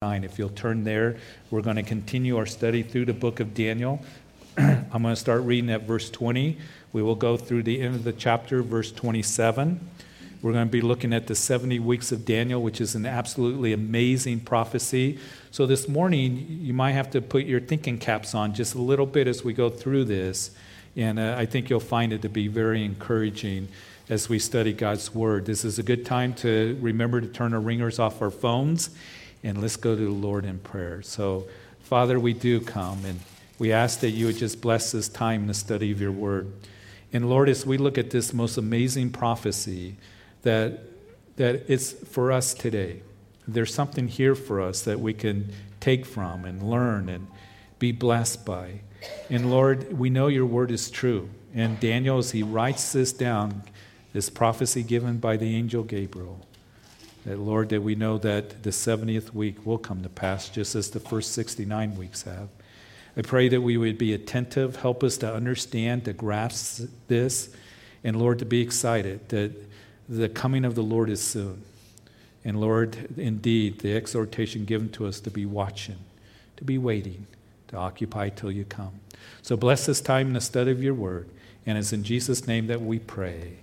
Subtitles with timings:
[0.00, 0.22] 9.
[0.22, 1.16] If you'll turn there,
[1.50, 4.00] we're going to continue our study through the book of Daniel.
[4.56, 6.56] I'm going to start reading at verse 20.
[6.92, 9.80] We will go through the end of the chapter, verse 27.
[10.40, 13.72] We're going to be looking at the 70 weeks of Daniel, which is an absolutely
[13.72, 15.18] amazing prophecy.
[15.50, 19.04] So this morning, you might have to put your thinking caps on just a little
[19.04, 20.52] bit as we go through this.
[20.94, 23.66] And uh, I think you'll find it to be very encouraging
[24.08, 25.44] as we study God's Word.
[25.44, 28.90] This is a good time to remember to turn our ringers off our phones
[29.42, 31.02] and let's go to the Lord in prayer.
[31.02, 31.46] So,
[31.80, 33.20] Father, we do come and
[33.58, 36.52] we ask that you would just bless this time in the study of your word.
[37.12, 39.96] And Lord, as we look at this most amazing prophecy,
[40.42, 40.80] that,
[41.36, 43.02] that it's for us today.
[43.46, 47.26] There's something here for us that we can take from and learn and
[47.78, 48.80] be blessed by.
[49.30, 51.30] And Lord, we know your word is true.
[51.54, 53.62] And Daniel, as he writes this down,
[54.12, 56.46] this prophecy given by the angel Gabriel,
[57.24, 60.90] that, Lord, that we know that the 70th week will come to pass just as
[60.90, 62.48] the first 69 weeks have.
[63.16, 67.54] I pray that we would be attentive, help us to understand, to grasp this,
[68.04, 69.52] and Lord, to be excited that
[70.08, 71.62] the coming of the Lord is soon.
[72.44, 75.98] And Lord, indeed, the exhortation given to us to be watching,
[76.56, 77.26] to be waiting,
[77.68, 79.00] to occupy till you come.
[79.42, 81.28] So bless this time in the study of your word.
[81.66, 83.58] And it's in Jesus' name that we pray.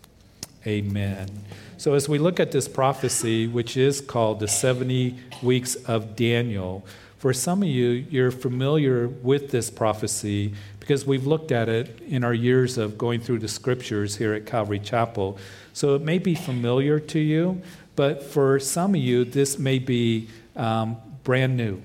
[0.67, 1.30] Amen.
[1.77, 6.83] So, as we look at this prophecy, which is called the 70 weeks of Daniel,
[7.19, 12.23] for some of you, you're familiar with this prophecy because we've looked at it in
[12.23, 15.38] our years of going through the scriptures here at Calvary Chapel.
[15.73, 17.61] So, it may be familiar to you,
[17.95, 21.79] but for some of you, this may be um, brand new.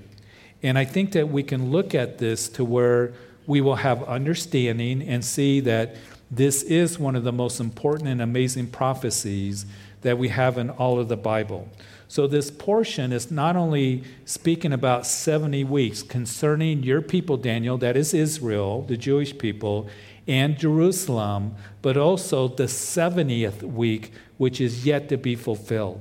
[0.63, 3.13] And I think that we can look at this to where
[3.47, 5.97] we will have understanding and see that
[6.31, 9.67] this is one of the most important and amazing prophecies
[10.03, 11.69] that we have in all of the Bible.
[12.07, 17.97] So, this portion is not only speaking about 70 weeks concerning your people, Daniel, that
[17.97, 19.89] is Israel, the Jewish people,
[20.27, 26.01] and Jerusalem, but also the 70th week, which is yet to be fulfilled.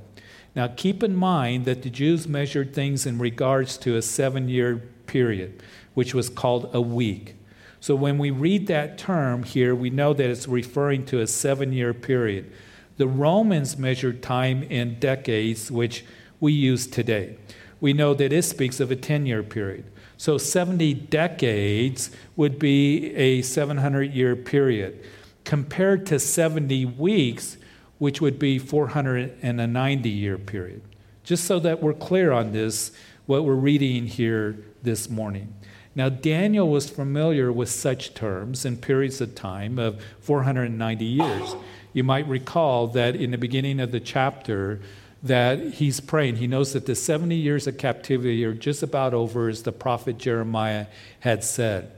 [0.55, 4.77] Now, keep in mind that the Jews measured things in regards to a seven year
[5.05, 5.61] period,
[5.93, 7.35] which was called a week.
[7.79, 11.71] So when we read that term here, we know that it's referring to a seven
[11.71, 12.51] year period.
[12.97, 16.03] The Romans measured time in decades, which
[16.39, 17.37] we use today.
[17.79, 19.85] We know that it speaks of a 10 year period.
[20.17, 25.01] So 70 decades would be a 700 year period,
[25.45, 27.55] compared to 70 weeks,
[27.99, 30.81] which would be 490 year period.
[31.23, 32.91] Just so that we're clear on this,
[33.27, 35.53] what we're reading here this morning.
[35.99, 41.55] Now, Daniel was familiar with such terms in periods of time of 490 years.
[41.91, 44.79] You might recall that in the beginning of the chapter,
[45.23, 46.37] that he's praying.
[46.37, 50.17] He knows that the 70 years of captivity are just about over, as the prophet
[50.17, 50.85] Jeremiah
[51.19, 51.91] had said.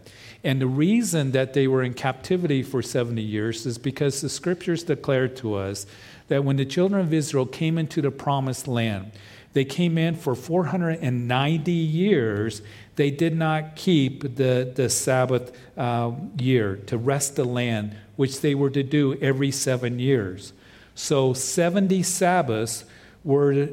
[0.43, 4.83] And the reason that they were in captivity for 70 years is because the scriptures
[4.83, 5.85] declare to us
[6.27, 9.11] that when the children of Israel came into the promised land,
[9.53, 12.61] they came in for 490 years
[12.95, 18.53] they did not keep the, the Sabbath uh, year to rest the land, which they
[18.55, 20.53] were to do every seven years.
[20.93, 22.85] So 70 Sabbaths
[23.23, 23.67] were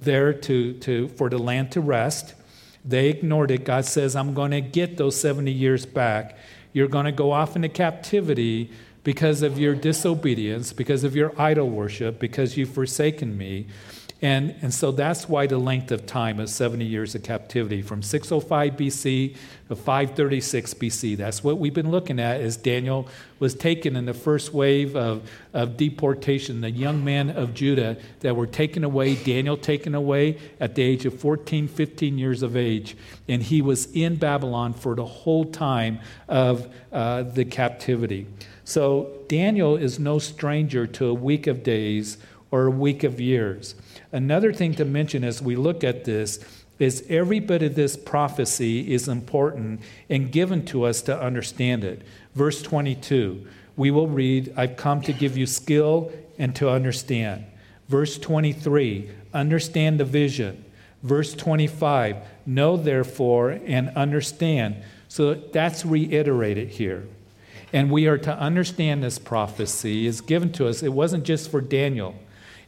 [0.00, 2.34] there to, to, for the land to rest.
[2.84, 3.64] They ignored it.
[3.64, 6.36] God says, I'm going to get those 70 years back.
[6.72, 8.70] You're going to go off into captivity
[9.06, 13.64] because of your disobedience, because of your idol worship, because you've forsaken me.
[14.20, 18.02] And, and so that's why the length of time is 70 years of captivity from
[18.02, 19.36] 605 BC
[19.68, 21.16] to 536 BC.
[21.16, 23.06] That's what we've been looking at as Daniel
[23.38, 26.60] was taken in the first wave of, of deportation.
[26.60, 31.06] The young men of Judah that were taken away, Daniel taken away at the age
[31.06, 32.96] of 14, 15 years of age.
[33.28, 38.26] And he was in Babylon for the whole time of uh, the captivity.
[38.66, 42.18] So Daniel is no stranger to a week of days
[42.50, 43.76] or a week of years.
[44.10, 46.40] Another thing to mention as we look at this
[46.80, 52.02] is every bit of this prophecy is important and given to us to understand it.
[52.34, 53.46] Verse 22,
[53.76, 57.46] we will read, I've come to give you skill and to understand.
[57.88, 60.64] Verse 23, understand the vision.
[61.04, 62.16] Verse 25,
[62.46, 64.82] know therefore and understand.
[65.06, 67.06] So that's reiterated here.
[67.76, 70.82] And we are to understand this prophecy is given to us.
[70.82, 72.14] It wasn't just for Daniel.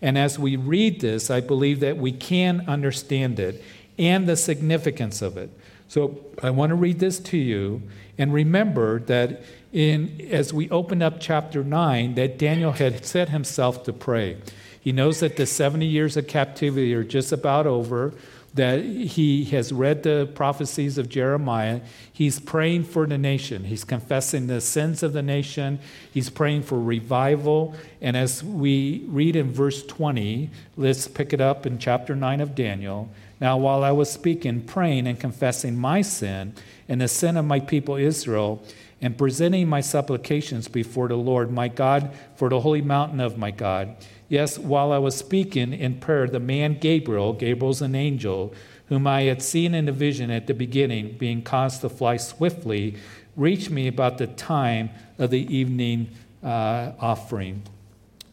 [0.02, 3.64] And as we read this, I believe that we can understand it
[3.98, 5.48] and the significance of it.
[5.88, 7.84] So I want to read this to you
[8.18, 13.84] and remember that in as we open up chapter 9 that Daniel had set himself
[13.84, 14.36] to pray.
[14.78, 18.12] He knows that the 70 years of captivity are just about over.
[18.54, 21.80] That he has read the prophecies of Jeremiah.
[22.12, 23.64] He's praying for the nation.
[23.64, 25.78] He's confessing the sins of the nation.
[26.12, 27.74] He's praying for revival.
[28.00, 32.54] And as we read in verse 20, let's pick it up in chapter 9 of
[32.54, 33.10] Daniel.
[33.40, 36.54] Now, while I was speaking, praying, and confessing my sin
[36.88, 38.62] and the sin of my people Israel,
[39.00, 43.50] and presenting my supplications before the Lord my God for the holy mountain of my
[43.52, 43.96] God,
[44.28, 48.52] Yes, while I was speaking in prayer, the man Gabriel, Gabriel's an angel,
[48.88, 52.96] whom I had seen in a vision at the beginning, being caused to fly swiftly,
[53.36, 56.10] reached me about the time of the evening
[56.42, 57.62] uh, offering.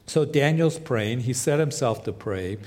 [0.07, 1.21] So Daniel's praying.
[1.21, 2.57] He set himself to pray.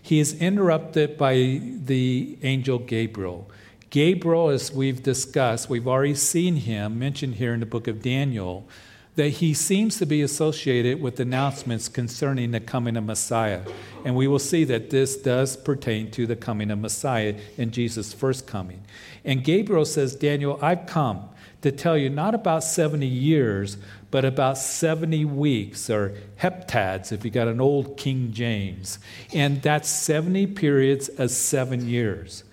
[0.00, 3.50] He is interrupted by the angel Gabriel.
[3.90, 8.66] Gabriel, as we've discussed, we've already seen him mentioned here in the book of Daniel
[9.18, 13.62] that he seems to be associated with announcements concerning the coming of Messiah.
[14.04, 18.12] And we will see that this does pertain to the coming of Messiah in Jesus'
[18.12, 18.84] first coming.
[19.24, 21.30] And Gabriel says, Daniel, I've come
[21.62, 23.76] to tell you not about 70 years,
[24.12, 29.00] but about 70 weeks, or heptads, if you got an old King James.
[29.34, 32.44] And that's 70 periods of seven years.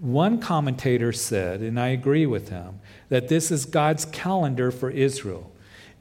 [0.00, 5.52] One commentator said, and I agree with him, that this is God's calendar for Israel.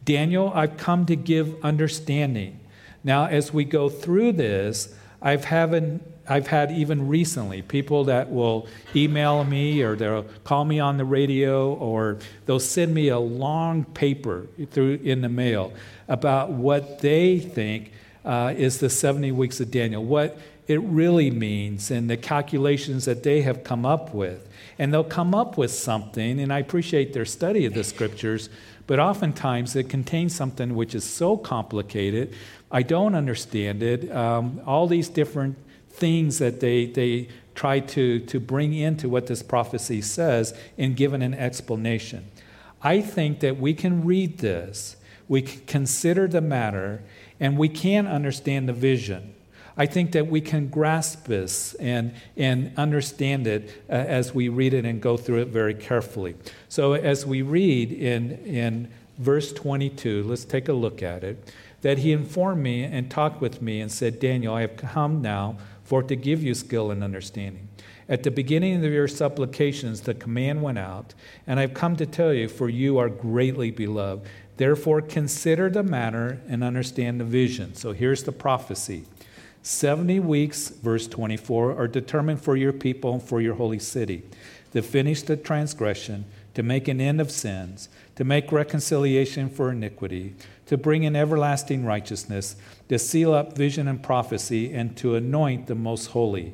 [0.08, 2.62] Daniel, I've come to give understanding.
[3.04, 8.68] Now, as we go through this, I've, haven't, I've had even recently people that will
[8.96, 13.84] email me or they'll call me on the radio or they'll send me a long
[13.84, 15.74] paper through in the mail
[16.08, 17.92] about what they think
[18.24, 20.38] uh, is the 70 weeks of Daniel, what
[20.68, 24.48] it really means, and the calculations that they have come up with.
[24.80, 28.50] And they'll come up with something, and I appreciate their study of the scriptures,
[28.88, 32.34] but oftentimes it contains something which is so complicated,
[32.72, 34.12] I don't understand it.
[34.12, 35.58] Um, all these different
[35.90, 41.22] things that they, they try to, to bring into what this prophecy says and given
[41.22, 42.30] an explanation.
[42.82, 44.96] I think that we can read this,
[45.28, 47.04] we can consider the matter,
[47.40, 49.34] and we can understand the vision.
[49.78, 54.74] I think that we can grasp this and, and understand it uh, as we read
[54.74, 56.36] it and go through it very carefully.
[56.68, 58.90] So, as we read in, in
[59.20, 61.54] verse 22, let's take a look at it.
[61.82, 65.58] That he informed me and talked with me and said, Daniel, I have come now
[65.84, 67.68] for to give you skill and understanding.
[68.10, 71.14] At the beginning of your supplications, the command went out,
[71.46, 74.28] and I've come to tell you, for you are greatly beloved.
[74.56, 77.76] Therefore, consider the matter and understand the vision.
[77.76, 79.06] So here's the prophecy
[79.62, 84.24] 70 weeks, verse 24, are determined for your people and for your holy city,
[84.72, 90.36] to finish the transgression, to make an end of sins, to make reconciliation for iniquity,
[90.66, 92.56] to bring in everlasting righteousness,
[92.90, 96.54] to seal up vision and prophecy, and to anoint the most holy.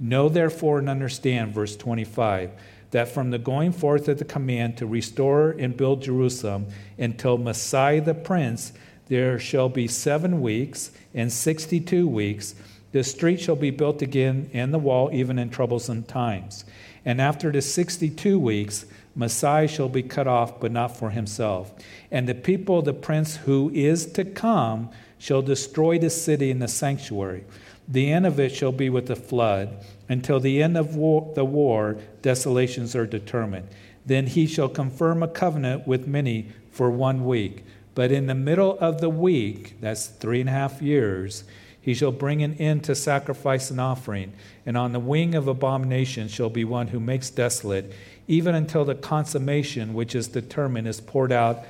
[0.00, 2.50] Know therefore and understand, verse 25,
[2.92, 6.66] that from the going forth of the command to restore and build Jerusalem
[6.98, 8.72] until Messiah the Prince,
[9.08, 12.54] there shall be seven weeks and 62 weeks,
[12.92, 16.64] the street shall be built again and the wall, even in troublesome times.
[17.04, 21.72] And after the 62 weeks, Messiah shall be cut off, but not for himself.
[22.10, 26.68] And the people, the prince who is to come, shall destroy the city and the
[26.68, 27.44] sanctuary.
[27.88, 29.84] The end of it shall be with the flood.
[30.08, 33.68] Until the end of war, the war, desolations are determined.
[34.04, 38.78] Then he shall confirm a covenant with many for one week but in the middle
[38.78, 41.44] of the week, that's three and a half years,
[41.80, 44.32] he shall bring an end to sacrifice and offering,
[44.64, 47.92] and on the wing of abomination shall be one who makes desolate,
[48.28, 51.64] even until the consummation which is determined is poured out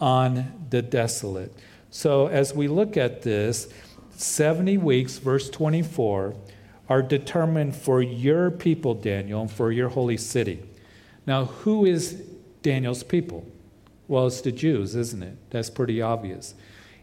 [0.00, 1.52] on the desolate.
[1.90, 3.68] So as we look at this,
[4.16, 6.34] 70 weeks, verse 24,
[6.88, 10.62] are determined for your people, Daniel, and for your holy city.
[11.26, 12.14] Now, who is
[12.62, 13.46] Daniel's people?
[14.08, 15.36] Well, it's the Jews, isn't it?
[15.50, 16.54] That's pretty obvious.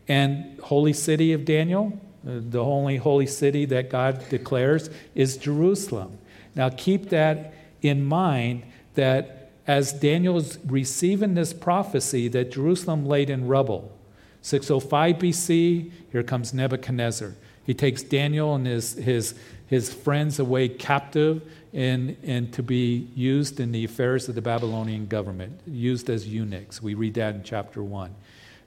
[0.08, 6.18] And holy city of Daniel, uh, the only holy city that God declares is Jerusalem.
[6.56, 8.64] Now keep that in mind
[8.96, 13.92] that as Daniel's receiving this prophecy that Jerusalem laid in rubble,
[14.42, 17.34] 605 BC, here comes Nebuchadnezzar.
[17.66, 19.34] He takes Daniel and his, his,
[19.66, 21.42] his friends away captive
[21.76, 26.82] and, and to be used in the affairs of the Babylonian government, used as eunuchs.
[26.82, 28.16] We read that in chapter 1.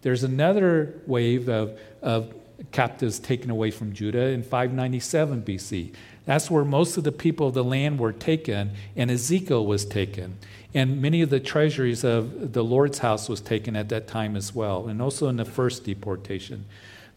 [0.02, 2.34] There's another wave of, of
[2.70, 5.94] captives taken away from Judah in 597 BC.
[6.26, 10.36] That's where most of the people of the land were taken, and Ezekiel was taken.
[10.74, 14.54] And many of the treasuries of the Lord's house was taken at that time as
[14.54, 16.66] well, and also in the first deportation.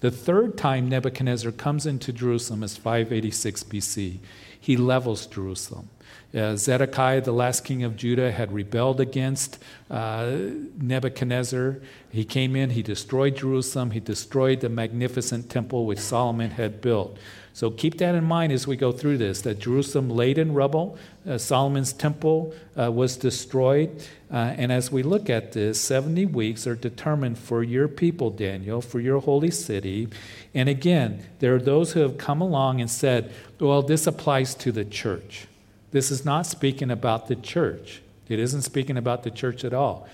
[0.02, 4.18] The third time Nebuchadnezzar comes into Jerusalem is 586 BC.
[4.60, 5.90] he levels Jerusalem.
[6.34, 10.32] Uh, Zedekiah, the last king of Judah, had rebelled against uh,
[10.78, 11.82] Nebuchadnezzar.
[12.10, 17.18] He came in, he destroyed Jerusalem, he destroyed the magnificent temple which Solomon had built.
[17.54, 20.98] So keep that in mind as we go through this that Jerusalem laid in rubble,
[21.28, 24.04] uh, Solomon's temple uh, was destroyed.
[24.32, 28.82] Uh, and as we look at this, 70 weeks are determined for your people, Daniel,
[28.82, 30.08] for your holy city.
[30.54, 34.72] And again, there are those who have come along and said, well, this applies to
[34.72, 35.48] the church.
[35.92, 38.02] This is not speaking about the church.
[38.28, 40.08] It isn't speaking about the church at all.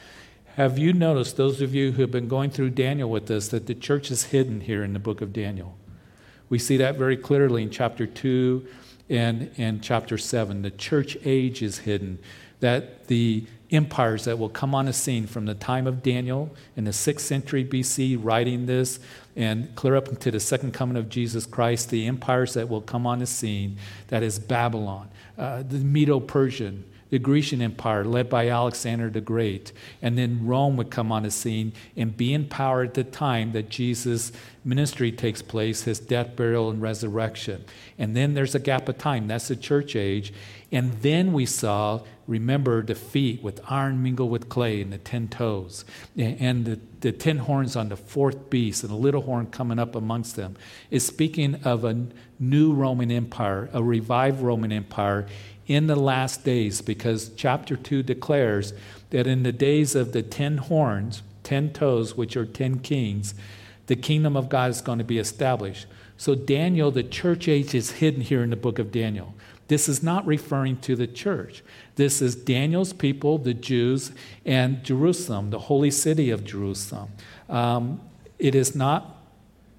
[0.56, 3.68] Have you noticed, those of you who have been going through Daniel with us, that
[3.68, 5.78] the church is hidden here in the book of Daniel?
[6.50, 8.66] We see that very clearly in chapter 2
[9.10, 10.64] and, and chapter 7.
[10.64, 12.18] The church age is hidden,
[12.60, 16.86] that the empires that will come on the scene from the time of Daniel in
[16.86, 19.00] the 6th century BC, writing this,
[19.36, 23.06] and clear up into the second coming of Jesus Christ, the empires that will come
[23.06, 28.50] on the scene, that is Babylon, uh, the Medo Persian, the Grecian Empire led by
[28.50, 29.72] Alexander the Great,
[30.02, 33.52] and then Rome would come on the scene and be in power at the time
[33.54, 34.32] that Jesus'
[34.66, 37.64] ministry takes place, his death, burial, and resurrection.
[37.98, 39.28] And then there's a gap of time.
[39.28, 40.34] That's the church age.
[40.70, 45.30] And then we saw, remember, the feet with iron mingled with clay and the ten
[45.30, 45.86] toes,
[46.18, 49.96] and the, the ten horns on the fourth beast, and a little horn coming up
[49.96, 50.58] amongst them,
[50.92, 55.26] is speaking of a new Roman Empire, a revived Roman Empire
[55.68, 58.74] in the last days, because chapter 2 declares
[59.10, 63.34] that in the days of the ten horns, ten toes, which are ten kings,
[63.88, 65.86] the kingdom of God is going to be established.
[66.18, 69.36] So, Daniel, the church age is hidden here in the book of Daniel.
[69.68, 71.62] This is not referring to the church.
[71.96, 74.12] This is Daniel's people, the Jews,
[74.46, 77.10] and Jerusalem, the holy city of Jerusalem.
[77.50, 78.02] Um,
[78.40, 79.18] it is not,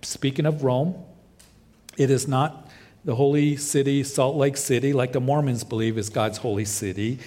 [0.02, 0.94] speaking of Rome,
[1.96, 2.67] it is not
[3.04, 7.18] the holy city, Salt Lake City, like the Mormons believe is God's holy city.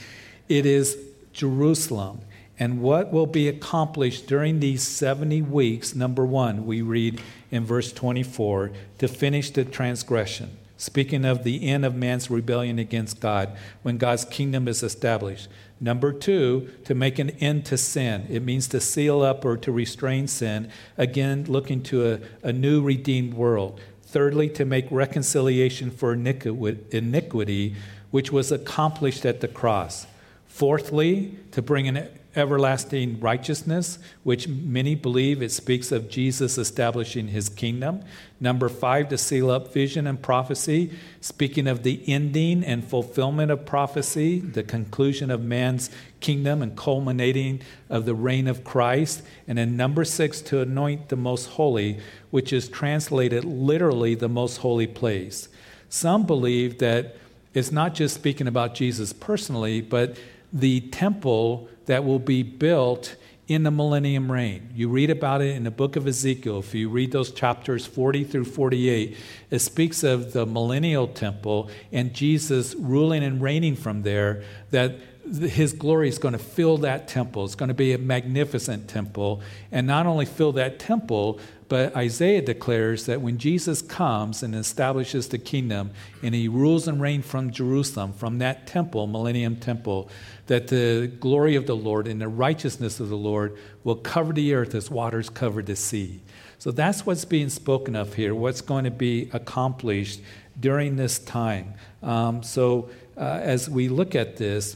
[0.49, 0.97] It is
[1.33, 2.21] Jerusalem.
[2.59, 7.91] And what will be accomplished during these 70 weeks, number one, we read in verse
[7.91, 10.57] 24, to finish the transgression.
[10.77, 15.47] Speaking of the end of man's rebellion against God, when God's kingdom is established.
[15.79, 18.27] Number two, to make an end to sin.
[18.29, 20.69] It means to seal up or to restrain sin.
[20.97, 23.79] Again, looking to a, a new redeemed world.
[24.11, 27.75] Thirdly, to make reconciliation for iniquity,
[28.09, 30.05] which was accomplished at the cross.
[30.47, 37.49] Fourthly, to bring an everlasting righteousness, which many believe it speaks of Jesus establishing his
[37.49, 38.01] kingdom.
[38.39, 43.65] Number five, to seal up vision and prophecy, speaking of the ending and fulfillment of
[43.65, 45.89] prophecy, the conclusion of man's
[46.21, 49.23] kingdom and culminating of the reign of Christ.
[49.47, 54.57] And then number six, to anoint the most holy, which is translated literally the most
[54.57, 55.49] holy place.
[55.89, 57.17] Some believe that
[57.53, 60.17] it's not just speaking about Jesus personally, but
[60.53, 63.15] the temple that will be built
[63.47, 64.69] in the millennium reign.
[64.73, 66.59] You read about it in the book of Ezekiel.
[66.59, 69.17] If you read those chapters 40 through 48,
[69.49, 74.95] it speaks of the millennial temple and Jesus ruling and reigning from there, that
[75.29, 77.45] his glory is going to fill that temple.
[77.45, 79.41] It's going to be a magnificent temple.
[79.71, 85.29] And not only fill that temple, but Isaiah declares that when Jesus comes and establishes
[85.29, 90.09] the kingdom and he rules and reigns from Jerusalem, from that temple, millennium temple,
[90.51, 94.53] that the glory of the Lord and the righteousness of the Lord will cover the
[94.53, 96.19] earth as waters cover the sea.
[96.59, 100.19] So that's what's being spoken of here, what's going to be accomplished
[100.59, 101.75] during this time.
[102.03, 104.75] Um, so uh, as we look at this,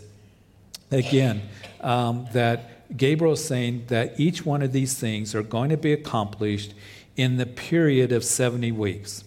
[0.92, 1.42] again,
[1.82, 5.92] um, that Gabriel is saying that each one of these things are going to be
[5.92, 6.74] accomplished
[7.18, 9.26] in the period of 70 weeks.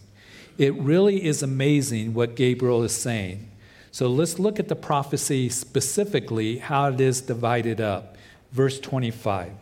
[0.56, 3.50] It really is amazing what Gabriel is saying.
[3.90, 8.16] So let's look at the prophecy specifically, how it is divided up.
[8.52, 9.52] Verse 25.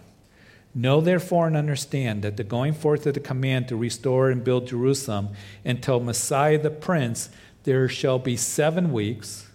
[0.75, 4.67] Know therefore and understand that the going forth of the command to restore and build
[4.67, 5.31] Jerusalem
[5.65, 7.31] until Messiah the Prince,
[7.65, 9.49] there shall be seven weeks,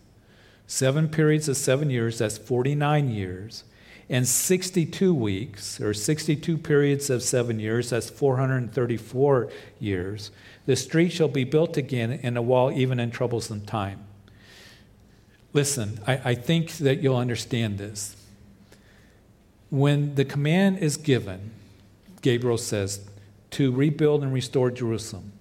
[0.65, 3.65] seven periods of seven years, that's 49 years,
[4.09, 10.31] and 62 weeks, or 62 periods of seven years, that's 434 years.
[10.65, 14.05] The street shall be built again, and a wall even in troublesome time.
[15.53, 18.15] Listen, I, I think that you'll understand this.
[19.69, 21.51] When the command is given,
[22.21, 23.07] Gabriel says,
[23.51, 25.33] to rebuild and restore Jerusalem,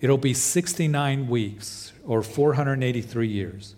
[0.00, 3.74] it'll be 69 weeks or 483 years.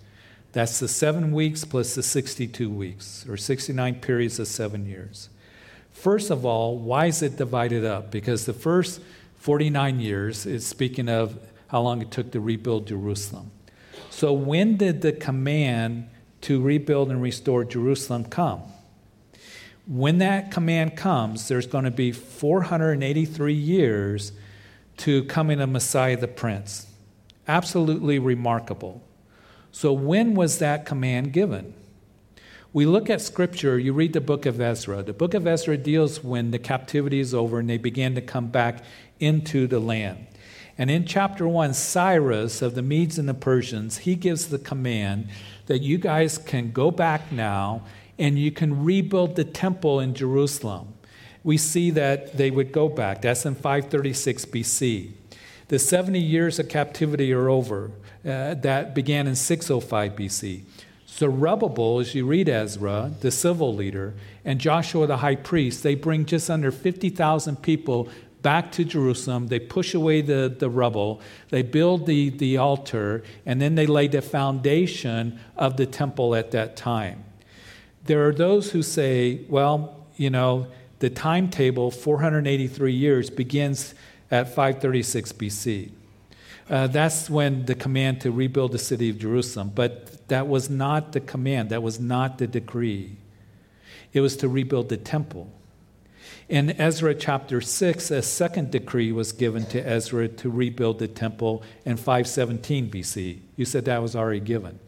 [0.53, 5.29] That's the seven weeks plus the 62 weeks, or 69 periods of seven years.
[5.93, 8.11] First of all, why is it divided up?
[8.11, 9.01] Because the first
[9.37, 11.39] 49 years is speaking of
[11.69, 13.51] how long it took to rebuild Jerusalem.
[14.23, 16.09] So, when did the command
[16.43, 18.63] to rebuild and restore Jerusalem come?
[19.85, 24.31] When that command comes, there's going to be 483 years
[24.99, 26.87] to coming of Messiah the Prince.
[27.49, 29.03] Absolutely remarkable.
[29.73, 31.75] So, when was that command given?
[32.73, 35.03] We look at scripture, you read the book of Ezra.
[35.03, 38.47] The book of Ezra deals when the captivity is over and they begin to come
[38.47, 38.85] back
[39.19, 40.29] into the land.
[40.79, 45.29] And in chapter 1, Cyrus of the Medes and the Persians, he gives the command
[45.67, 47.83] that you guys can go back now
[48.19, 50.95] and you can rebuild the temple in Jerusalem.
[51.45, 53.23] We see that they would go back.
[53.23, 55.11] That's in 536 BC.
[55.69, 57.91] The 70 years of captivity are over.
[58.25, 60.63] Uh, that began in 605 BC.
[61.09, 64.15] Zerubbabel, as you read Ezra, the civil leader,
[64.45, 68.09] and Joshua the high priest, they bring just under 50,000 people
[68.43, 69.47] back to Jerusalem.
[69.47, 71.21] They push away the, the rubble.
[71.51, 76.51] They build the, the altar, and then they lay the foundation of the temple at
[76.51, 77.25] that time.
[78.05, 80.67] There are those who say, well, you know,
[80.99, 83.95] the timetable, 483 years, begins
[84.31, 85.91] at 536 BC.
[86.69, 89.73] Uh, that's when the command to rebuild the city of Jerusalem.
[89.75, 93.17] But that was not the command, that was not the decree.
[94.13, 95.51] It was to rebuild the temple.
[96.49, 101.63] In Ezra chapter 6, a second decree was given to Ezra to rebuild the temple
[101.85, 103.41] in 517 BC.
[103.57, 104.81] You said that was already given.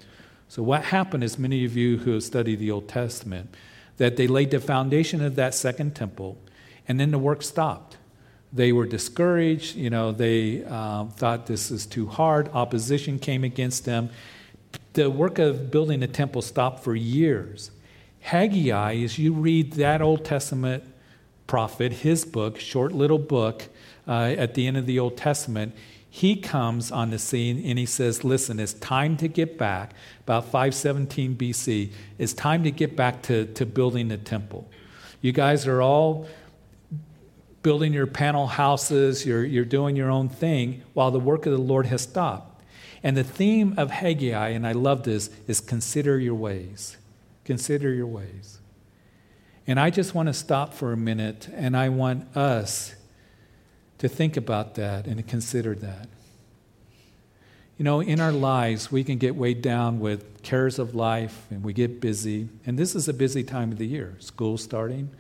[0.49, 3.55] So, what happened is many of you who have studied the Old Testament,
[3.97, 6.39] that they laid the foundation of that second temple,
[6.89, 7.97] and then the work stopped.
[8.53, 13.85] They were discouraged, you know, they um, thought this is too hard, opposition came against
[13.85, 14.11] them,
[14.93, 17.71] the work of building the temple stopped for years.
[18.21, 20.85] Haggai, as you read that Old Testament
[21.47, 23.69] prophet, his book, short little book
[24.07, 25.75] uh, at the end of the Old Testament,
[26.09, 30.45] he comes on the scene and he says, Listen, it's time to get back, about
[30.45, 34.71] 517 BC, it's time to get back to, to building the temple.
[35.21, 36.29] You guys are all
[37.63, 41.59] building your panel houses, you're, you're doing your own thing, while the work of the
[41.59, 42.63] Lord has stopped.
[43.03, 46.97] And the theme of Haggai, and I love this, is consider your ways.
[47.45, 48.61] Consider your ways.
[49.67, 52.95] And I just want to stop for a minute and I want us
[53.99, 56.09] to think about that and to consider that.
[57.79, 61.65] You know, in our lives, we can get weighed down with cares of life and
[61.65, 62.49] we get busy.
[62.67, 64.15] And this is a busy time of the year.
[64.21, 65.11] School starting,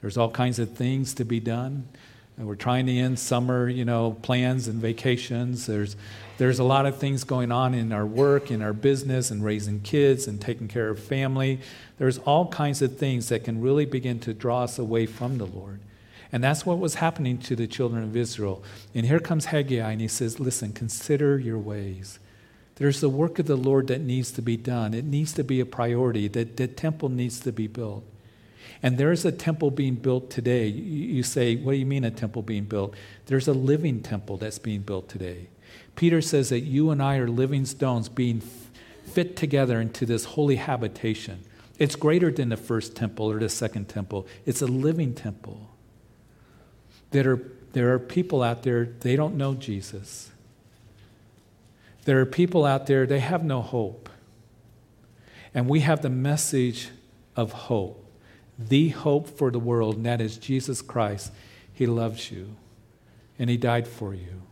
[0.00, 1.88] there's all kinds of things to be done.
[2.38, 5.66] And we're trying to end summer, you know, plans and vacations.
[5.66, 5.96] There's,
[6.38, 9.80] there's a lot of things going on in our work, in our business, and raising
[9.80, 11.60] kids and taking care of family.
[11.98, 15.46] There's all kinds of things that can really begin to draw us away from the
[15.46, 15.80] Lord.
[16.30, 18.62] And that's what was happening to the children of Israel.
[18.94, 22.20] And here comes Haggai, and he says, Listen, consider your ways.
[22.76, 24.94] There's the work of the Lord that needs to be done.
[24.94, 26.28] It needs to be a priority.
[26.28, 28.04] That the temple needs to be built.
[28.82, 30.66] And there's a temple being built today.
[30.66, 32.94] You say, What do you mean a temple being built?
[33.26, 35.48] There's a living temple that's being built today.
[35.96, 38.40] Peter says that you and I are living stones being
[39.04, 41.42] fit together into this holy habitation.
[41.78, 45.70] It's greater than the first temple or the second temple, it's a living temple.
[47.10, 50.30] There are, there are people out there, they don't know Jesus.
[52.04, 54.08] There are people out there, they have no hope.
[55.54, 56.90] And we have the message
[57.34, 58.07] of hope
[58.58, 61.32] the hope for the world, and that is Jesus Christ.
[61.72, 62.56] He loves you,
[63.38, 64.42] and He died for you,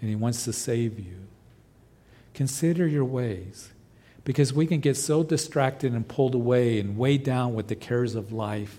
[0.00, 1.26] and He wants to save you.
[2.32, 3.70] Consider your ways,
[4.24, 8.14] because we can get so distracted and pulled away and weighed down with the cares
[8.14, 8.78] of life,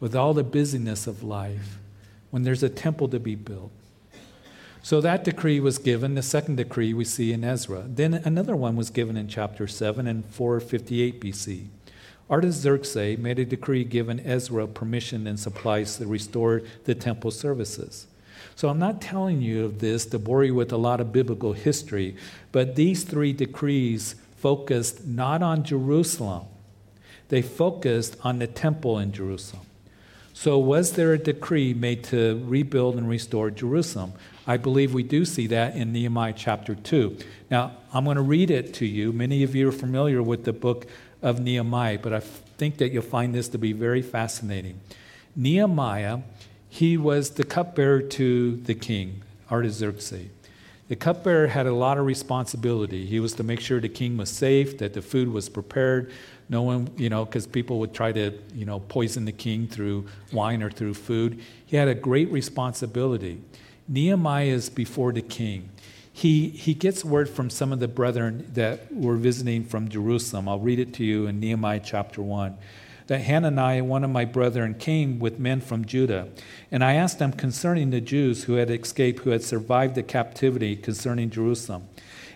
[0.00, 1.78] with all the busyness of life,
[2.30, 3.70] when there's a temple to be built.
[4.82, 7.84] So that decree was given, the second decree we see in Ezra.
[7.86, 11.66] Then another one was given in chapter 7 in 458 BC.
[12.30, 18.06] Artaxerxes made a decree giving Ezra permission and supplies to restore the temple services.
[18.54, 21.52] So I'm not telling you of this to bore you with a lot of biblical
[21.52, 22.16] history,
[22.52, 26.44] but these three decrees focused not on Jerusalem,
[27.28, 29.66] they focused on the temple in Jerusalem.
[30.32, 34.12] So, was there a decree made to rebuild and restore Jerusalem?
[34.46, 37.18] I believe we do see that in Nehemiah chapter 2.
[37.50, 39.12] Now, I'm going to read it to you.
[39.12, 40.86] Many of you are familiar with the book
[41.22, 44.80] of Nehemiah, but I think that you'll find this to be very fascinating.
[45.36, 46.20] Nehemiah,
[46.68, 50.28] he was the cupbearer to the king, Artaxerxes.
[50.88, 53.06] The cupbearer had a lot of responsibility.
[53.06, 56.10] He was to make sure the king was safe, that the food was prepared.
[56.48, 60.08] No one, you know, because people would try to, you know, poison the king through
[60.32, 61.40] wine or through food.
[61.64, 63.40] He had a great responsibility.
[63.86, 65.68] Nehemiah is before the king
[66.20, 70.50] he, he gets word from some of the brethren that were visiting from Jerusalem.
[70.50, 72.58] I'll read it to you in Nehemiah chapter 1.
[73.06, 76.28] That Hananiah, one of my brethren, came with men from Judah.
[76.70, 80.76] And I asked them concerning the Jews who had escaped, who had survived the captivity
[80.76, 81.88] concerning Jerusalem.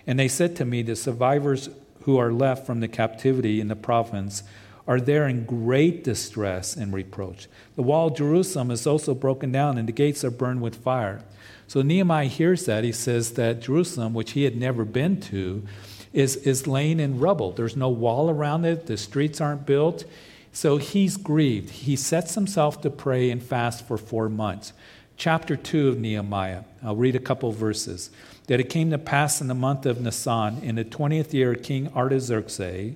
[0.06, 1.68] And they said to me, The survivors
[2.04, 4.44] who are left from the captivity in the province
[4.88, 7.48] are there in great distress and reproach.
[7.76, 11.22] The wall of Jerusalem is also broken down, and the gates are burned with fire.
[11.66, 12.84] So Nehemiah hears that.
[12.84, 15.64] He says that Jerusalem, which he had never been to,
[16.12, 17.52] is, is laying in rubble.
[17.52, 20.04] There's no wall around it, the streets aren't built.
[20.52, 21.70] So he's grieved.
[21.70, 24.72] He sets himself to pray and fast for four months.
[25.16, 28.10] Chapter 2 of Nehemiah, I'll read a couple verses.
[28.46, 31.62] That it came to pass in the month of Nisan, in the 20th year of
[31.62, 32.94] King Artaxerxes,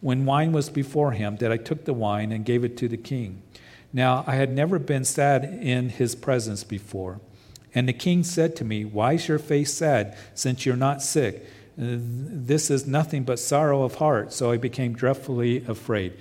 [0.00, 2.96] when wine was before him, that I took the wine and gave it to the
[2.96, 3.42] king.
[3.92, 7.20] Now I had never been sad in his presence before.
[7.74, 11.46] And the king said to me, Why is your face sad, since you're not sick?
[11.80, 14.32] Uh, this is nothing but sorrow of heart.
[14.32, 16.14] So I became dreadfully afraid.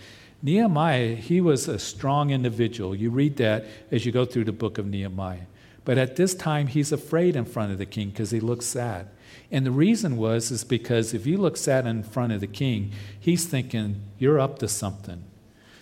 [0.44, 2.96] Nehemiah, he was a strong individual.
[2.96, 5.48] You read that as you go through the book of Nehemiah.
[5.84, 9.08] But at this time, he's afraid in front of the king because he looks sad.
[9.52, 12.92] And the reason was is because if you look sad in front of the king,
[13.20, 15.24] he's thinking you're up to something.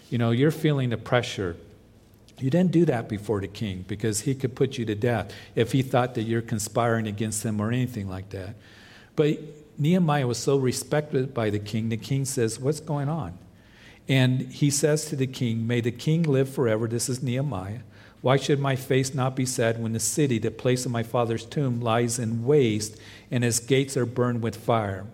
[0.10, 1.58] You know, you're feeling the pressure.
[2.39, 5.71] You didn't do that before the king because he could put you to death if
[5.71, 8.56] he thought that you're conspiring against him or anything like that.
[9.15, 9.39] But
[9.78, 13.38] Nehemiah was so respected by the king, the king says, What's going on?
[14.08, 16.88] And he says to the king, May the king live forever.
[16.88, 17.80] This is Nehemiah.
[18.21, 21.45] Why should my face not be sad when the city, the place of my father's
[21.45, 22.98] tomb, lies in waste
[23.30, 25.06] and its gates are burned with fire?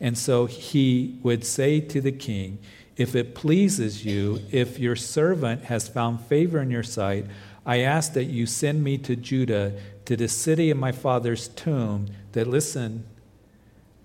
[0.00, 2.58] And so he would say to the king,
[2.96, 7.26] If it pleases you, if your servant has found favor in your sight,
[7.66, 9.72] I ask that you send me to Judah,
[10.04, 13.04] to the city of my father's tomb, that listen,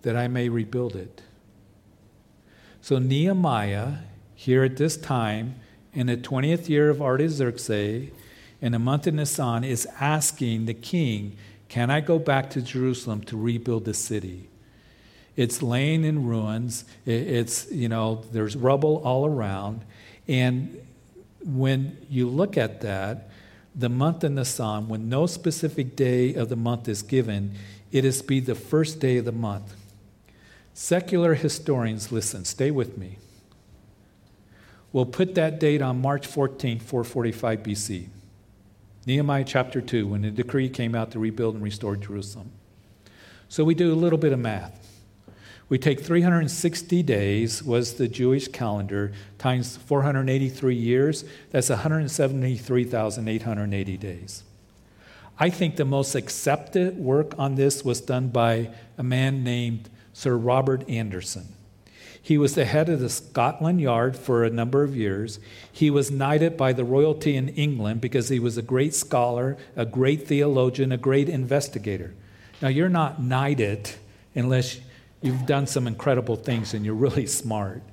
[0.02, 1.22] that I may rebuild it.
[2.82, 3.98] So Nehemiah,
[4.34, 5.56] here at this time,
[5.94, 8.10] in the 20th year of Artaxerxes,
[8.62, 13.22] in the month of Nisan is asking the king, Can I go back to Jerusalem
[13.24, 14.49] to rebuild the city?
[15.40, 16.84] It's laying in ruins.
[17.06, 19.86] It's, you know, there's rubble all around.
[20.28, 20.86] And
[21.42, 23.30] when you look at that,
[23.74, 27.56] the month in the Nisan, when no specific day of the month is given,
[27.90, 29.78] it is be the first day of the month.
[30.74, 33.18] Secular historians, listen, stay with me.
[34.92, 38.08] We'll put that date on March 14, 445 BC.
[39.06, 42.52] Nehemiah chapter 2, when the decree came out to rebuild and restore Jerusalem.
[43.48, 44.88] So we do a little bit of math.
[45.70, 51.24] We take 360 days, was the Jewish calendar, times 483 years.
[51.52, 54.44] That's 173,880 days.
[55.38, 60.36] I think the most accepted work on this was done by a man named Sir
[60.36, 61.50] Robert Anderson.
[62.22, 65.40] He was the head of the Scotland Yard for a number of years.
[65.72, 69.86] He was knighted by the royalty in England because he was a great scholar, a
[69.86, 72.14] great theologian, a great investigator.
[72.62, 73.92] Now, you're not knighted
[74.36, 74.80] unless
[75.22, 77.84] you've done some incredible things and you're really smart.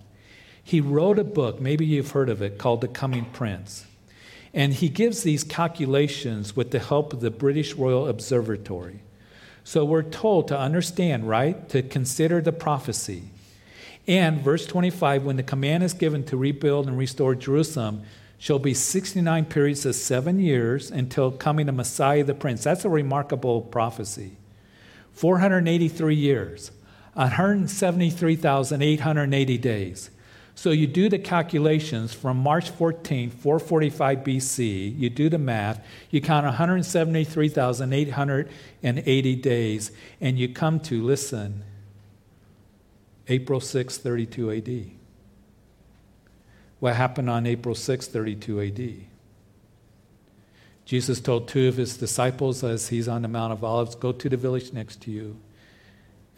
[0.62, 3.86] He wrote a book, maybe you've heard of it, called The Coming Prince.
[4.52, 9.00] And he gives these calculations with the help of the British Royal Observatory.
[9.64, 11.68] So we're told to understand, right?
[11.70, 13.24] To consider the prophecy.
[14.06, 18.02] And verse 25, when the command is given to rebuild and restore Jerusalem,
[18.38, 22.64] shall be 69 periods of seven years until coming the Messiah the Prince.
[22.64, 24.36] That's a remarkable prophecy.
[25.14, 26.70] 483 years,
[27.16, 30.10] 173,880 days.
[30.54, 36.22] So you do the calculations from March 14, 445 BC, you do the math, you
[36.22, 41.62] count 173,880 days, and you come to, listen,
[43.28, 44.86] April 6, 32 AD.
[46.80, 48.94] What happened on April 6, 32 AD?
[50.86, 54.28] Jesus told two of his disciples as he's on the Mount of Olives, Go to
[54.28, 55.36] the village next to you,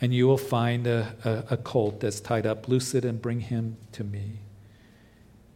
[0.01, 2.69] and you will find a, a, a colt that's tied up.
[2.69, 4.39] Loose it and bring him to me.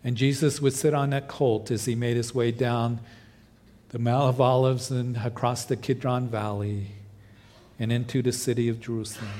[0.05, 3.01] And Jesus would sit on that colt as he made his way down
[3.91, 6.89] the Mount of Olives and across the Kidron Valley
[7.79, 9.31] and into the city of Jerusalem.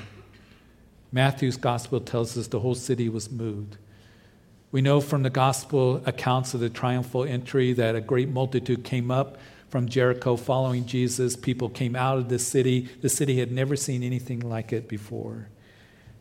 [1.11, 3.77] Matthew's gospel tells us the whole city was moved.
[4.71, 9.11] We know from the gospel accounts of the triumphal entry that a great multitude came
[9.11, 9.37] up
[9.73, 11.35] from Jericho following Jesus.
[11.35, 12.87] People came out of the city.
[13.01, 15.47] The city had never seen anything like it before.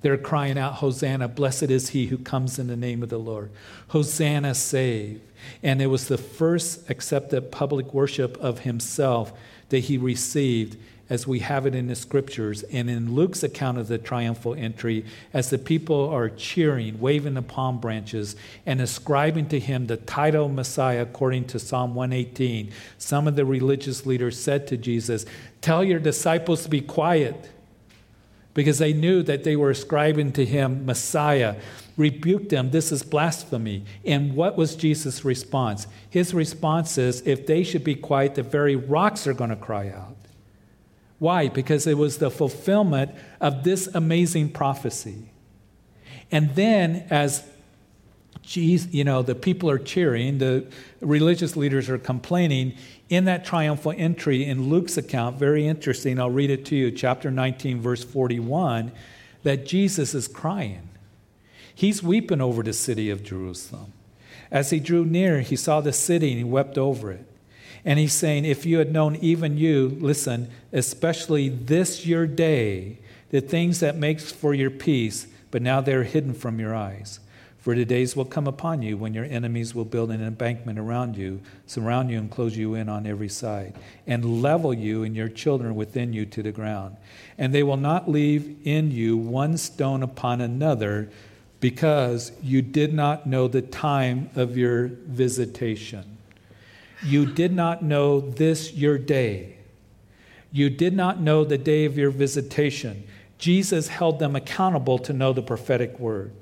[0.00, 3.50] They're crying out, Hosanna, blessed is he who comes in the name of the Lord.
[3.88, 5.20] Hosanna, save.
[5.62, 9.34] And it was the first accepted public worship of himself
[9.68, 10.78] that he received
[11.12, 15.04] as we have it in the scriptures and in Luke's account of the triumphal entry,
[15.34, 20.48] as the people are cheering, waving the palm branches, and ascribing to him the title
[20.48, 25.26] Messiah according to Psalm 118, some of the religious leaders said to Jesus,
[25.60, 27.50] Tell your disciples to be quiet
[28.54, 31.56] because they knew that they were ascribing to him Messiah.
[31.98, 33.84] Rebuked them, this is blasphemy.
[34.06, 35.86] And what was Jesus' response?
[36.08, 39.90] His response is, if they should be quiet, the very rocks are going to cry
[39.90, 40.16] out.
[41.22, 41.46] Why?
[41.46, 45.30] Because it was the fulfillment of this amazing prophecy.
[46.32, 47.48] And then, as
[48.42, 50.66] Jesus, you know, the people are cheering, the
[51.00, 52.74] religious leaders are complaining,
[53.08, 57.30] in that triumphal entry in Luke's account, very interesting, I'll read it to you, chapter
[57.30, 58.90] 19, verse 41,
[59.44, 60.88] that Jesus is crying.
[61.72, 63.92] He's weeping over the city of Jerusalem.
[64.50, 67.31] As he drew near, he saw the city and he wept over it.
[67.84, 72.98] And he's saying, If you had known, even you, listen, especially this your day,
[73.30, 77.18] the things that makes for your peace, but now they're hidden from your eyes.
[77.58, 81.16] For the days will come upon you when your enemies will build an embankment around
[81.16, 85.28] you, surround you, and close you in on every side, and level you and your
[85.28, 86.96] children within you to the ground.
[87.38, 91.08] And they will not leave in you one stone upon another,
[91.60, 96.18] because you did not know the time of your visitation.
[97.04, 99.56] You did not know this your day.
[100.52, 103.04] You did not know the day of your visitation.
[103.38, 106.32] Jesus held them accountable to know the prophetic word.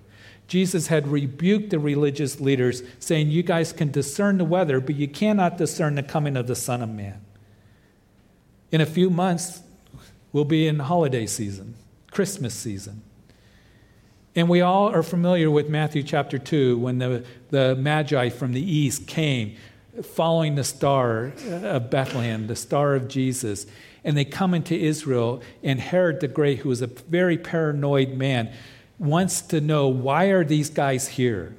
[0.49, 5.07] Jesus had rebuked the religious leaders, saying, You guys can discern the weather, but you
[5.07, 7.25] cannot discern the coming of the Son of Man.
[8.73, 9.63] In a few months,
[10.33, 11.77] we'll be in holiday season,
[12.11, 13.03] Christmas season.
[14.35, 18.61] And we all are familiar with Matthew chapter 2 when the, the Magi from the
[18.61, 19.57] east came
[20.03, 23.67] following the star of Bethlehem, the star of Jesus.
[24.05, 28.53] And they come into Israel, and Herod the Great, who is a very paranoid man,
[28.99, 31.55] wants to know why are these guys here?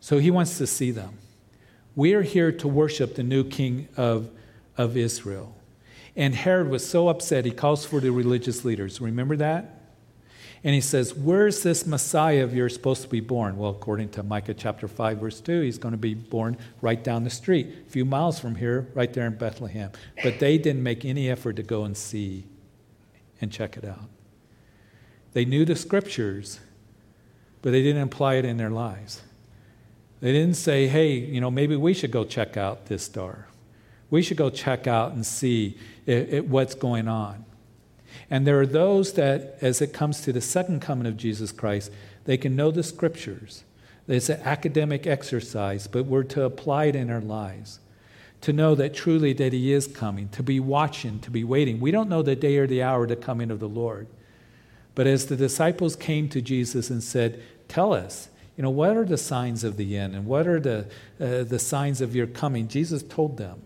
[0.00, 1.18] So he wants to see them.
[1.94, 4.30] We are here to worship the new king of,
[4.78, 5.54] of Israel.
[6.16, 9.00] And Herod was so upset, he calls for the religious leaders.
[9.00, 9.81] Remember that?
[10.64, 13.56] And he says, Where's this Messiah of yours supposed to be born?
[13.56, 17.24] Well, according to Micah chapter 5, verse 2, he's going to be born right down
[17.24, 19.90] the street, a few miles from here, right there in Bethlehem.
[20.22, 22.44] But they didn't make any effort to go and see
[23.40, 24.08] and check it out.
[25.32, 26.60] They knew the scriptures,
[27.60, 29.22] but they didn't apply it in their lives.
[30.20, 33.48] They didn't say, hey, you know, maybe we should go check out this star.
[34.10, 37.44] We should go check out and see it, it, what's going on.
[38.32, 41.92] And there are those that, as it comes to the second coming of Jesus Christ,
[42.24, 43.62] they can know the scriptures.
[44.08, 47.78] It's an academic exercise, but we're to apply it in our lives.
[48.40, 51.78] To know that truly that He is coming, to be watching, to be waiting.
[51.78, 54.06] We don't know the day or the hour of the coming of the Lord.
[54.94, 59.04] But as the disciples came to Jesus and said, Tell us, you know, what are
[59.04, 60.86] the signs of the end and what are the,
[61.20, 62.66] uh, the signs of your coming?
[62.66, 63.60] Jesus told them.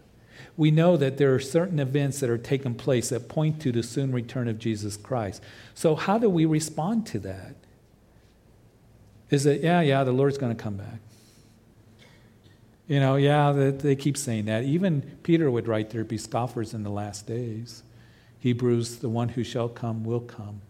[0.56, 3.82] We know that there are certain events that are taking place that point to the
[3.82, 5.42] soon return of Jesus Christ.
[5.74, 7.56] So, how do we respond to that?
[9.28, 11.00] Is it, yeah, yeah, the Lord's going to come back?
[12.88, 14.62] You know, yeah, they keep saying that.
[14.62, 17.82] Even Peter would write, There be scoffers in the last days.
[18.38, 20.60] Hebrews, the one who shall come will come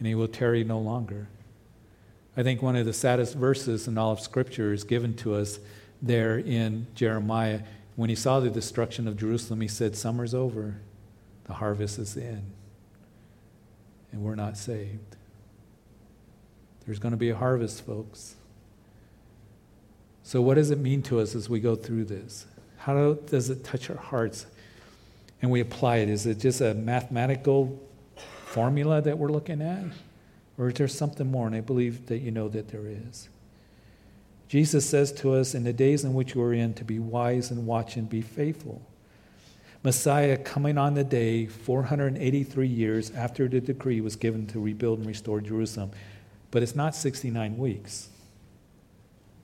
[0.00, 1.28] and he will tarry no longer.
[2.36, 5.60] I think one of the saddest verses in all of Scripture is given to us
[6.00, 7.60] there in Jeremiah.
[8.00, 10.76] When he saw the destruction of Jerusalem, he said, Summer's over,
[11.44, 12.44] the harvest is in,
[14.10, 15.16] and we're not saved.
[16.86, 18.36] There's going to be a harvest, folks.
[20.22, 22.46] So, what does it mean to us as we go through this?
[22.78, 24.46] How does it touch our hearts
[25.42, 26.08] and we apply it?
[26.08, 27.78] Is it just a mathematical
[28.46, 29.84] formula that we're looking at?
[30.56, 31.46] Or is there something more?
[31.46, 33.28] And I believe that you know that there is.
[34.50, 37.68] Jesus says to us in the days in which we're in to be wise and
[37.68, 38.82] watch and be faithful.
[39.84, 45.06] Messiah coming on the day 483 years after the decree was given to rebuild and
[45.06, 45.92] restore Jerusalem.
[46.50, 48.08] But it's not 69 weeks,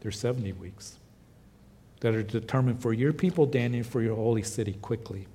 [0.01, 0.97] there's 70 weeks
[2.01, 5.29] that are determined for your people, Daniel, for your holy city quickly.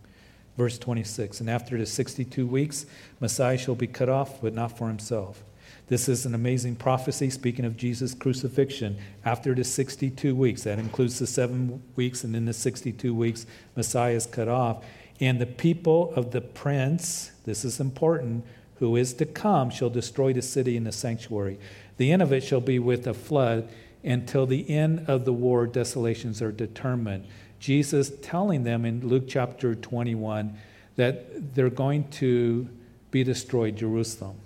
[0.58, 2.86] Verse 26 And after the 62 weeks,
[3.22, 5.46] Messiah shall be cut off, but not for himself.
[5.92, 10.64] This is an amazing prophecy speaking of Jesus' crucifixion after the 62 weeks.
[10.64, 14.86] That includes the seven weeks, and in the 62 weeks, Messiah is cut off.
[15.20, 20.32] And the people of the prince, this is important, who is to come, shall destroy
[20.32, 21.60] the city and the sanctuary.
[21.98, 23.68] The end of it shall be with a flood.
[24.02, 27.26] Until the end of the war, desolations are determined.
[27.60, 30.58] Jesus telling them in Luke chapter 21
[30.96, 32.70] that they're going to
[33.12, 34.38] be destroyed, Jerusalem.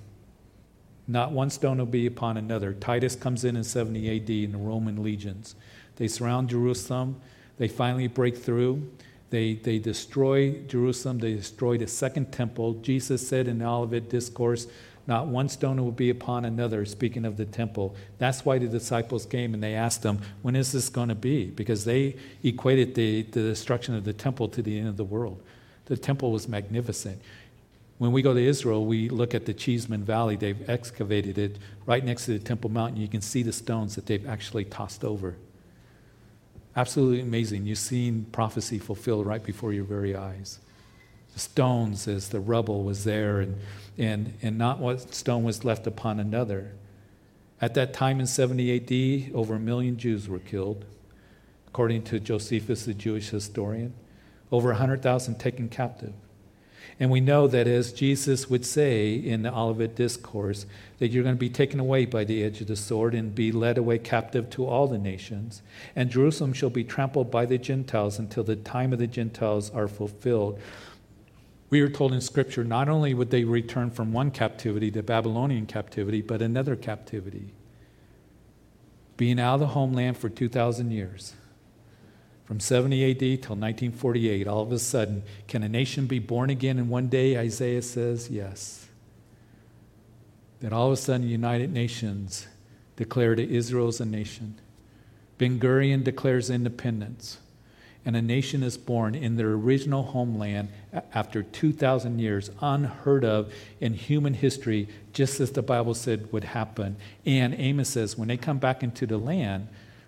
[1.08, 2.74] Not one stone will be upon another.
[2.74, 5.56] Titus comes in in 70 AD in the Roman legions.
[5.98, 7.22] They surround Jerusalem.
[7.58, 8.90] They finally break through.
[9.30, 11.20] They, they destroy Jerusalem.
[11.20, 12.76] They destroy the second temple.
[12.76, 14.68] Jesus said in the Olivet Discourse,
[15.08, 17.96] not one stone will be upon another, speaking of the temple.
[18.18, 21.46] That's why the disciples came and they asked him, When is this going to be?
[21.46, 25.44] Because they equated the, the destruction of the temple to the end of the world.
[25.86, 27.22] The temple was magnificent.
[27.98, 30.36] When we go to Israel, we look at the Cheesman Valley.
[30.36, 33.02] They've excavated it right next to the Temple Mountain.
[33.02, 35.38] You can see the stones that they've actually tossed over.
[36.76, 37.66] Absolutely amazing.
[37.66, 40.60] You've seen prophecy fulfilled right before your very eyes.
[41.34, 43.60] The stones as the rubble was there, and,
[43.98, 46.74] and, and not what stone was left upon another.
[47.62, 50.84] At that time in 70 AD, over a million Jews were killed,
[51.68, 53.94] according to Josephus, the Jewish historian.
[54.52, 56.14] Over 100,000 taken captive.
[57.00, 60.66] And we know that as Jesus would say in the Olivet Discourse,
[61.00, 63.52] that you're going to be taken away by the edge of the sword and be
[63.52, 65.62] led away captive to all the nations.
[65.94, 69.90] And Jerusalem shall be trampled by the Gentiles until the time of the Gentiles are
[69.90, 70.60] fulfilled.
[71.70, 75.66] We are told in Scripture not only would they return from one captivity, the Babylonian
[75.66, 77.52] captivity, but another captivity.
[79.18, 81.34] Being out of the homeland for 2,000 years
[82.46, 86.78] from 70 AD till 1948, all of a sudden, can a nation be born again
[86.78, 87.38] in one day?
[87.38, 88.88] Isaiah says yes.
[90.62, 92.48] That all of a sudden, United Nations
[92.98, 94.56] declared Israel as a nation.
[95.40, 97.40] Ben Gurion declares independence.
[98.08, 100.70] And a nation is born in their original homeland
[101.16, 106.98] after 2,000 years, unheard of in human history, just as the Bible said would happen.
[107.26, 109.68] And Amos says when they come back into the land,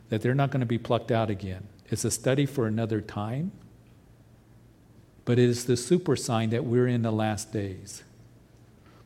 [0.10, 3.52] that they're not going to be plucked out again it's a study for another time,
[5.26, 8.04] but it is the super sign that we're in the last days.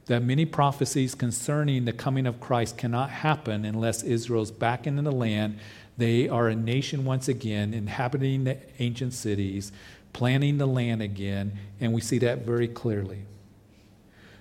[0.08, 5.12] That many prophecies concerning the coming of Christ cannot happen unless Israel's back in the
[5.12, 5.60] land.
[5.98, 9.72] They are a nation once again, inhabiting the ancient cities,
[10.14, 13.20] planning the land again, and we see that very clearly.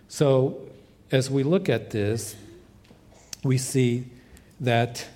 [0.09, 0.69] So,
[1.13, 2.37] as we look at this,
[3.43, 4.07] we see
[4.61, 5.07] that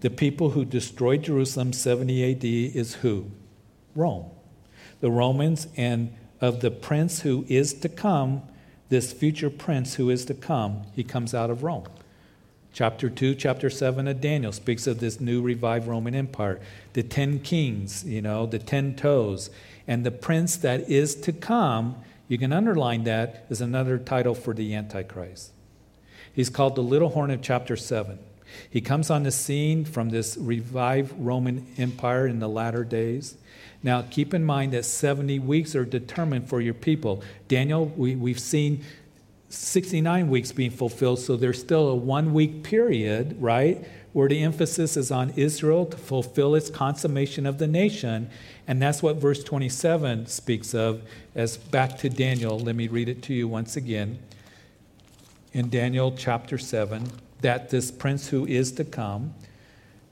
[0.00, 3.30] the people who destroyed Jerusalem 70 AD is who?
[3.94, 4.26] Rome.
[5.00, 8.42] The Romans, and of the prince who is to come,
[8.88, 11.86] this future prince who is to come, he comes out of Rome.
[12.72, 16.60] Chapter 2, chapter 7 of Daniel speaks of this new revived Roman Empire.
[16.92, 19.48] The ten kings, you know, the ten toes.
[19.88, 21.96] And the prince that is to come,
[22.28, 25.52] you can underline that, is another title for the Antichrist.
[26.34, 28.18] He's called the little horn of chapter 7.
[28.68, 33.36] He comes on the scene from this revived Roman Empire in the latter days.
[33.82, 37.22] Now, keep in mind that 70 weeks are determined for your people.
[37.48, 38.84] Daniel, we, we've seen
[39.48, 44.96] 69 weeks being fulfilled, so there's still a one week period, right, where the emphasis
[44.96, 48.28] is on Israel to fulfill its consummation of the nation.
[48.66, 51.02] And that's what verse 27 speaks of
[51.34, 52.58] as back to Daniel.
[52.58, 54.18] Let me read it to you once again.
[55.52, 59.34] In Daniel chapter 7, that this prince who is to come,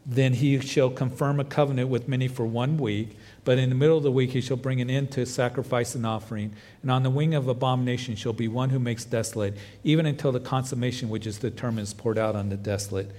[0.06, 3.16] then he shall confirm a covenant with many for one week.
[3.44, 6.04] But in the middle of the week, he shall bring an end to sacrifice and
[6.04, 6.52] offering.
[6.82, 10.40] And on the wing of abomination shall be one who makes desolate, even until the
[10.40, 13.10] consummation which is determined is poured out on the desolate.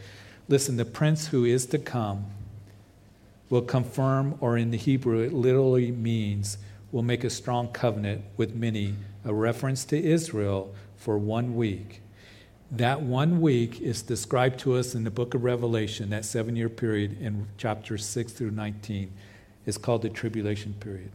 [0.48, 2.26] Listen, the prince who is to come
[3.50, 6.58] will confirm, or in the Hebrew, it literally means
[6.92, 12.02] will make a strong covenant with many, a reference to Israel for one week.
[12.72, 16.70] That one week is described to us in the book of Revelation, that seven year
[16.70, 19.12] period in chapters 6 through 19
[19.66, 21.12] is called the tribulation period.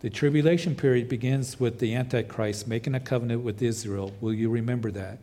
[0.00, 4.12] The tribulation period begins with the Antichrist making a covenant with Israel.
[4.20, 5.18] Will you remember that?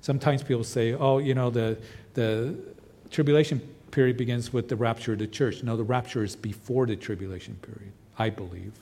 [0.00, 1.78] Sometimes people say, oh, you know, the,
[2.14, 2.56] the
[3.10, 3.60] tribulation
[3.92, 5.62] period begins with the rapture of the church.
[5.62, 8.72] No, the rapture is before the tribulation period, I believe.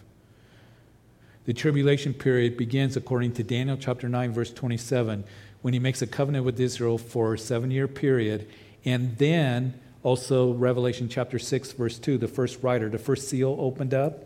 [1.45, 5.25] The tribulation period begins, according to Daniel chapter 9, verse 27,
[5.65, 8.47] when he makes a covenant with Israel for a seven year period.
[8.85, 13.95] And then also, Revelation chapter 6, verse 2, the first writer, the first seal opened
[13.95, 14.25] up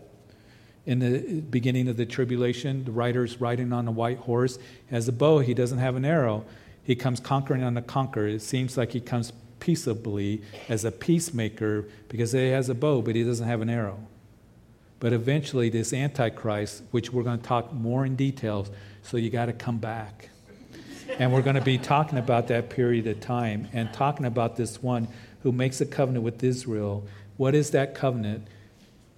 [0.85, 2.83] in the beginning of the tribulation.
[2.83, 4.59] The rider's riding on a white horse,
[4.89, 6.43] has a bow, he doesn't have an arrow.
[6.83, 8.27] He comes conquering on the conqueror.
[8.27, 9.31] It seems like he comes
[9.61, 13.97] peaceably as a peacemaker because he has a bow, but he doesn't have an arrow.
[14.99, 18.69] But eventually, this Antichrist, which we're going to talk more in details,
[19.03, 20.31] so you got to come back.
[21.17, 24.81] And we're going to be talking about that period of time and talking about this
[24.81, 25.07] one
[25.43, 27.05] who makes a covenant with Israel.
[27.37, 28.47] What is that covenant?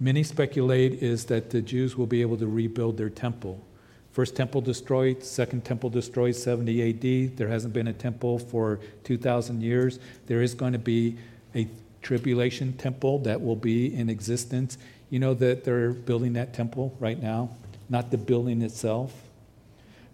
[0.00, 3.64] Many speculate is that the Jews will be able to rebuild their temple.
[4.12, 7.36] First temple destroyed, second temple destroyed 70 AD.
[7.36, 9.98] There hasn't been a temple for 2,000 years.
[10.26, 11.16] There is going to be
[11.54, 11.68] a
[12.02, 14.76] tribulation temple that will be in existence.
[15.08, 17.50] You know that they're building that temple right now,
[17.88, 19.12] not the building itself.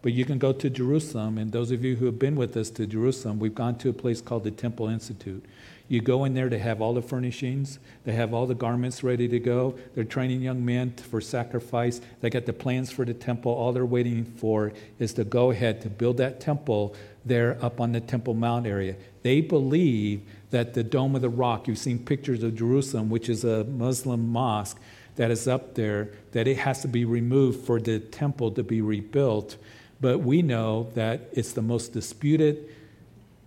[0.00, 2.70] But you can go to Jerusalem, and those of you who have been with us
[2.70, 5.44] to Jerusalem, we've gone to a place called the Temple Institute.
[5.88, 9.26] You go in there, to have all the furnishings, they have all the garments ready
[9.26, 9.74] to go.
[9.94, 12.00] They're training young men for sacrifice.
[12.20, 13.52] They got the plans for the temple.
[13.52, 16.94] All they're waiting for is to go ahead to build that temple
[17.24, 18.96] there up on the Temple Mount area.
[19.22, 23.44] They believe that the Dome of the Rock, you've seen pictures of Jerusalem, which is
[23.44, 24.78] a Muslim mosque
[25.16, 28.80] that is up there, that it has to be removed for the temple to be
[28.80, 29.56] rebuilt.
[30.00, 32.68] But we know that it's the most disputed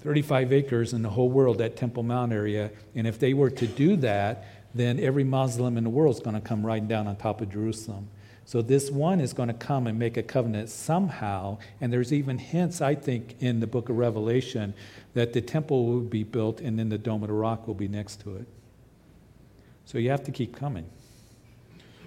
[0.02, 2.72] 35 acres in the whole world, that Temple Mount area.
[2.95, 6.36] And if they were to do that, then every Muslim in the world is going
[6.36, 8.08] to come riding down on top of Jerusalem.
[8.45, 11.60] So this one is going to come and make a covenant somehow.
[11.80, 14.74] And there's even hints, I think, in the book of Revelation
[15.14, 17.88] that the temple will be built and then the Dome of the Rock will be
[17.88, 18.47] next to it.
[19.86, 20.86] So you have to keep coming.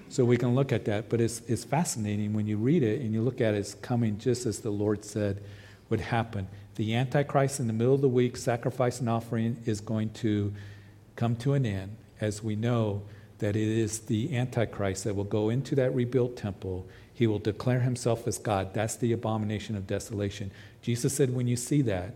[0.09, 1.09] So we can look at that.
[1.09, 4.19] But it's, it's fascinating when you read it and you look at it, it's coming
[4.19, 5.43] just as the Lord said
[5.91, 10.11] would happen the Antichrist in the middle of the week, sacrifice and offering, is going
[10.11, 10.53] to
[11.17, 13.03] come to an end as we know
[13.39, 16.87] that it is the Antichrist that will go into that rebuilt temple.
[17.13, 18.75] He will declare himself as God.
[18.75, 20.51] That's the abomination of desolation.
[20.83, 22.15] Jesus said, when you see that,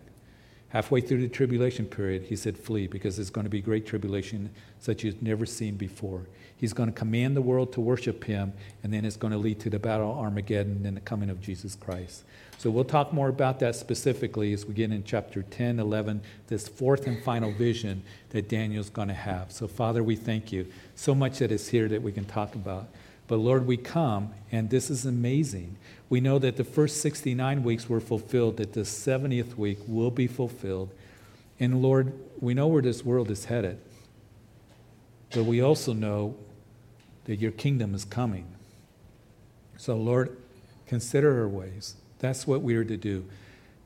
[0.71, 4.51] halfway through the tribulation period, he said, flee, because there's going to be great tribulation
[4.81, 6.27] such as you've never seen before.
[6.57, 8.53] He's going to command the world to worship him,
[8.83, 11.41] and then it's going to lead to the battle of Armageddon and the coming of
[11.41, 12.25] Jesus Christ.
[12.59, 16.66] So we'll talk more about that specifically as we get in chapter 10, 11, this
[16.66, 19.53] fourth and final vision that Daniel's going to have.
[19.53, 20.66] So, Father, we thank you.
[20.97, 22.89] So much that is here that we can talk about.
[23.29, 25.77] But Lord, we come, and this is amazing.
[26.11, 30.26] We know that the first 69 weeks were fulfilled, that the 70th week will be
[30.26, 30.90] fulfilled.
[31.61, 33.78] And Lord, we know where this world is headed.
[35.30, 36.36] But we also know
[37.24, 38.46] that your kingdom is coming.
[39.76, 40.36] So, Lord,
[40.86, 41.94] consider our ways.
[42.20, 43.26] That's what we are to do.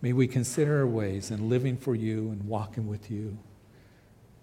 [0.01, 3.39] May we consider our ways and living for you and walking with you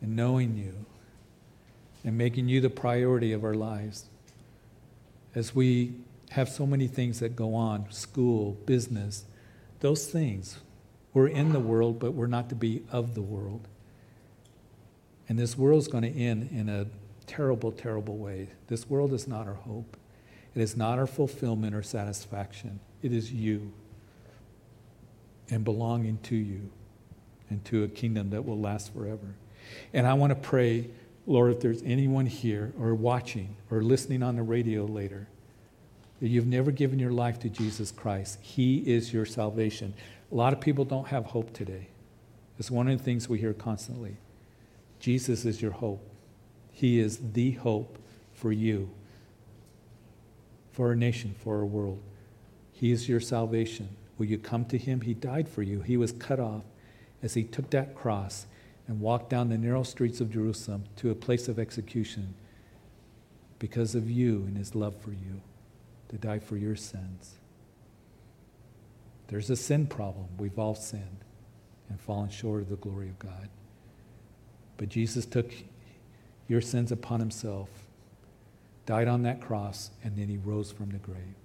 [0.01, 0.85] and knowing you
[2.03, 4.05] and making you the priority of our lives.
[5.35, 5.93] As we
[6.29, 9.25] have so many things that go on school, business,
[9.79, 10.59] those things.
[11.13, 13.67] We're in the world, but we're not to be of the world.
[15.27, 16.87] And this world is going to end in a
[17.25, 18.49] terrible, terrible way.
[18.67, 19.97] This world is not our hope,
[20.55, 22.79] it is not our fulfillment or satisfaction.
[23.01, 23.71] It is you
[25.49, 26.69] and belonging to you
[27.49, 29.35] and to a kingdom that will last forever.
[29.93, 30.89] And I want to pray,
[31.25, 35.27] Lord, if there's anyone here or watching or listening on the radio later
[36.19, 39.93] that you've never given your life to Jesus Christ, He is your salvation.
[40.31, 41.87] A lot of people don't have hope today.
[42.57, 44.17] It's one of the things we hear constantly.
[44.99, 46.05] Jesus is your hope.
[46.71, 47.97] He is the hope
[48.33, 48.89] for you,
[50.71, 52.01] for our nation, for our world.
[52.73, 53.89] He is your salvation.
[54.17, 55.01] Will you come to him?
[55.01, 55.81] He died for you.
[55.81, 56.63] He was cut off
[57.23, 58.45] as he took that cross
[58.87, 62.33] and walked down the narrow streets of Jerusalem to a place of execution
[63.57, 65.41] because of you and his love for you
[66.09, 67.35] to die for your sins.
[69.27, 70.27] There's a sin problem.
[70.37, 71.23] We've all sinned
[71.87, 73.49] and fallen short of the glory of God.
[74.77, 75.51] But Jesus took
[76.47, 77.69] your sins upon himself,
[78.85, 81.35] died on that cross, and then he rose from the grave.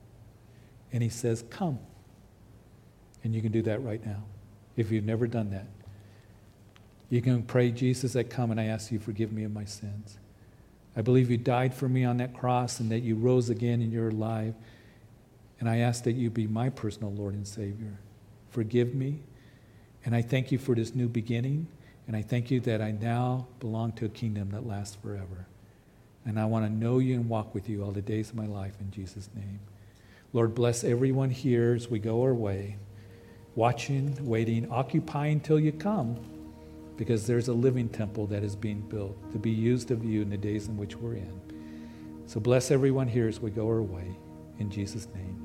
[0.93, 1.79] And he says, Come.
[3.23, 4.23] And you can do that right now
[4.77, 5.67] if you've never done that.
[7.11, 10.19] You can pray, Jesus, I come and I ask you, forgive me of my sins.
[10.97, 13.93] I believe you died for me on that cross and that you rose again and
[13.93, 14.55] you're alive.
[15.61, 17.99] And I ask that you be my personal Lord and Savior.
[18.51, 19.21] Forgive me.
[20.05, 21.67] And I thank you for this new beginning.
[22.07, 25.47] And I thank you that I now belong to a kingdom that lasts forever.
[26.25, 28.47] And I want to know you and walk with you all the days of my
[28.47, 29.61] life in Jesus' name.
[30.33, 32.77] Lord, bless everyone here as we go our way,
[33.55, 36.19] watching, waiting, occupying till you come,
[36.97, 40.31] because there's a living temple that is being built to be used of you in
[40.31, 41.41] the days in which we're in.
[42.27, 44.17] So bless everyone here as we go our way.
[44.59, 45.44] In Jesus' name.